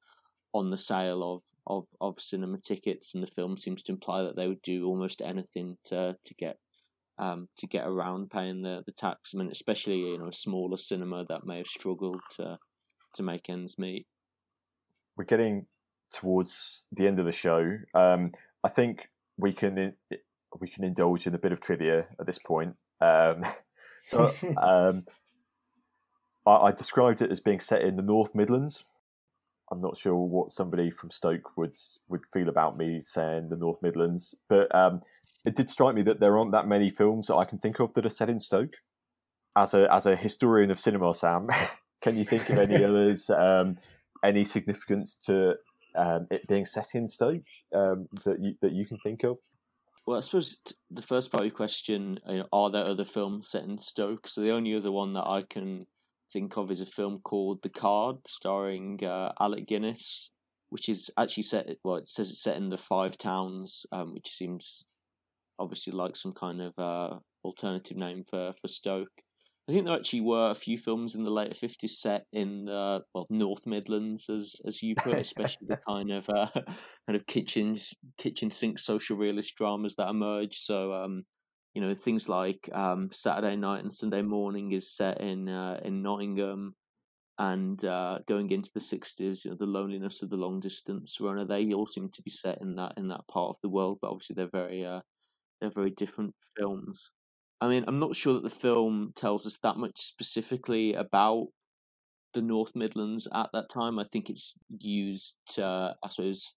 [0.53, 4.37] on the sale of of of cinema tickets, and the film seems to imply that
[4.37, 6.57] they would do almost anything to to get
[7.19, 9.33] um, to get around paying the, the tax.
[9.35, 12.59] I mean, especially you know a smaller cinema that may have struggled to
[13.15, 14.07] to make ends meet.
[15.17, 15.67] We're getting
[16.11, 17.79] towards the end of the show.
[17.95, 18.33] Um,
[18.65, 19.93] I think we can
[20.61, 22.75] we can indulge in a bit of trivia at this point.
[23.01, 23.45] Um,
[24.05, 24.33] so
[24.63, 25.05] um,
[26.47, 28.85] I, I, described it as being set in the North Midlands.
[29.71, 31.77] I'm not sure what somebody from Stoke would
[32.09, 35.03] would feel about me saying the North Midlands, but um,
[35.45, 37.93] it did strike me that there aren't that many films that I can think of
[37.95, 38.75] that are set in Stoke.
[39.57, 41.49] As a as a historian of cinema, Sam,
[42.01, 43.29] can you think of any others?
[43.31, 43.79] Um,
[44.25, 45.55] any significance to
[45.97, 47.43] um, it being set in Stoke
[47.75, 49.39] um, that you that you can think of?
[50.07, 50.57] Well, I suppose
[50.91, 54.29] the first part of your question: you know, are there other films set in Stoke?
[54.29, 55.87] So the only other one that I can
[56.33, 60.31] think of is a film called The Card, starring uh, Alec Guinness,
[60.71, 61.67] which is actually set.
[61.85, 64.85] Well, it says it's set in the Five Towns, um, which seems
[65.59, 69.23] obviously like some kind of uh, alternative name for, for Stoke.
[69.69, 73.03] I think there actually were a few films in the later fifties set in the
[73.15, 76.49] well North Midlands, as as you put, especially the kind of uh,
[77.07, 77.77] kind of kitchen
[78.17, 80.63] kitchen sink social realist dramas that emerged.
[80.63, 81.25] So um,
[81.75, 86.01] you know things like um, Saturday Night and Sunday Morning is set in uh, in
[86.03, 86.77] Nottingham,
[87.39, 91.45] and uh, going into the sixties, you know the loneliness of the long distance runner.
[91.45, 94.11] They all seem to be set in that in that part of the world, but
[94.13, 95.01] obviously they're very uh,
[95.61, 97.13] they're very different films.
[97.61, 101.47] I mean, I'm not sure that the film tells us that much specifically about
[102.35, 103.99] the North Midlands at that time.
[103.99, 106.55] I think it's used to, I suppose,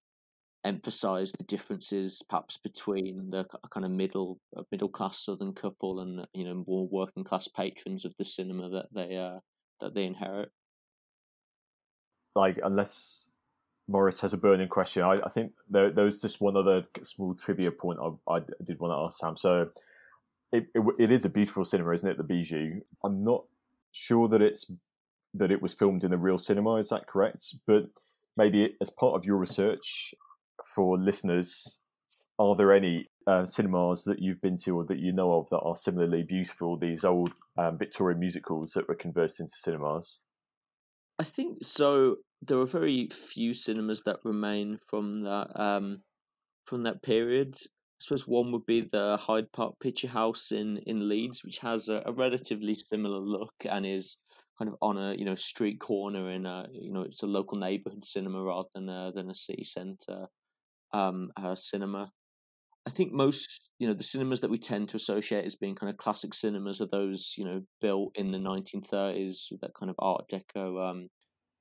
[0.65, 6.27] emphasize the differences perhaps between the kind of middle uh, middle class southern couple and
[6.33, 9.39] you know more working class patrons of the cinema that they uh,
[9.79, 10.49] that they inherit.
[12.35, 13.29] Like, unless
[13.87, 15.03] Morris has a burning question.
[15.03, 18.79] I, I think there, there, was just one other small trivia point I, I did
[18.79, 19.35] want to ask Sam.
[19.35, 19.69] So
[20.51, 22.17] it, it, it is a beautiful cinema, isn't it?
[22.17, 22.81] The Bijou.
[23.03, 23.45] I'm not
[23.91, 24.65] sure that it's
[25.33, 26.75] that it was filmed in a real cinema.
[26.75, 27.43] Is that correct?
[27.67, 27.85] But
[28.35, 30.13] maybe as part of your research
[30.75, 31.79] for listeners,
[32.39, 35.59] are there any uh, cinemas that you've been to or that you know of that
[35.59, 36.77] are similarly beautiful?
[36.77, 40.19] These old um, Victorian musicals that were converted into cinemas.
[41.19, 42.15] I think so.
[42.41, 46.01] There are very few cinemas that remain from that um,
[46.65, 47.57] from that period.
[47.99, 51.89] I suppose one would be the Hyde Park Picture House in, in Leeds, which has
[51.89, 54.17] a, a relatively similar look and is
[54.57, 57.57] kind of on a you know street corner in a you know it's a local
[57.57, 60.27] neighborhood cinema rather than a, than a city center
[60.93, 62.11] um, uh, cinema.
[62.87, 65.89] I think most you know the cinemas that we tend to associate as being kind
[65.89, 69.95] of classic cinemas are those you know built in the 1930s with that kind of
[69.99, 71.09] Art Deco um,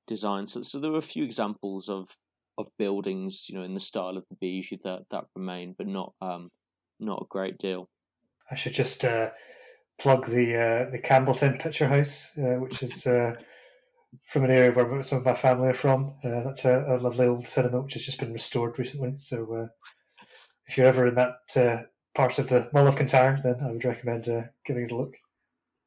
[0.06, 0.46] design.
[0.46, 2.06] So so there are a few examples of
[2.58, 6.12] of buildings, you know, in the style of the Bijou that that remain, but not
[6.20, 6.50] um,
[7.00, 7.88] not a great deal.
[8.50, 9.30] I should just uh,
[9.98, 13.34] plug the uh, the Campbeltown Picture House, uh, which is uh,
[14.24, 16.14] from an area where some of my family are from.
[16.24, 19.16] Uh, that's a, a, lovely old cinema which has just been restored recently.
[19.16, 19.66] So uh,
[20.66, 24.24] if you're ever in that part of the Mull of Kintyre, then I would recommend
[24.64, 25.14] giving it a look.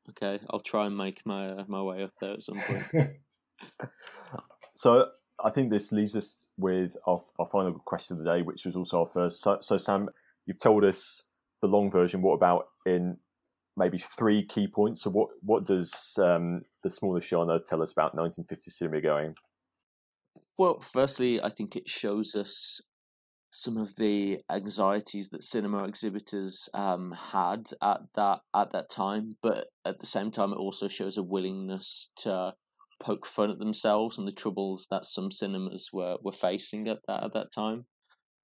[0.10, 2.88] Okay, I'll try and make my my way up there at some point.
[4.74, 5.10] so
[5.44, 8.76] I think this leaves us with our, our final question of the day, which was
[8.76, 9.42] also our first.
[9.42, 10.10] So, so, Sam,
[10.46, 11.24] you've told us
[11.62, 12.22] the long version.
[12.22, 13.18] What about in
[13.78, 15.04] maybe three key points?
[15.04, 19.36] So, what what does um, the smaller earth tell us about 1950 cinema going?
[20.58, 22.82] Well, firstly, I think it shows us
[23.54, 29.68] some of the anxieties that cinema exhibitors um, had at that at that time, but
[29.86, 32.54] at the same time, it also shows a willingness to
[33.02, 37.24] poke fun at themselves and the troubles that some cinemas were, were facing at that
[37.24, 37.86] at that time.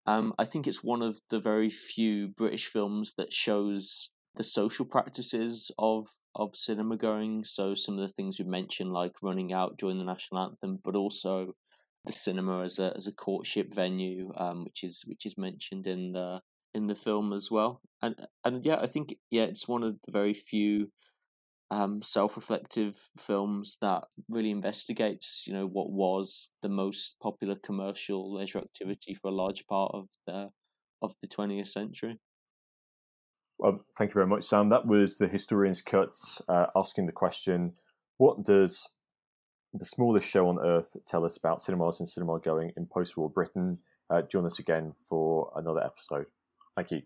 [0.06, 4.86] Um, I think it's one of the very few British films that shows the social
[4.86, 7.44] practices of of cinema going.
[7.44, 10.96] So some of the things you mentioned, like running out during the national anthem, but
[10.96, 11.54] also
[12.06, 16.14] the cinema as a as a courtship venue, um, which is which is mentioned in
[16.14, 16.42] the
[16.74, 17.82] in the film as well.
[18.02, 20.92] And and yeah, I think yeah, it's one of the very few
[21.70, 28.60] um, self-reflective films that really investigates, you know, what was the most popular commercial leisure
[28.60, 30.50] activity for a large part of the
[31.02, 32.20] of the twentieth century.
[33.60, 34.70] Well, thank you very much, Sam.
[34.70, 37.74] That was the historian's cuts uh, asking the question:
[38.18, 38.88] What does
[39.74, 43.80] the smallest show on earth tell us about cinemas and cinema going in post-war Britain?
[44.10, 46.28] Uh, join us again for another episode.
[46.76, 47.02] Thank you.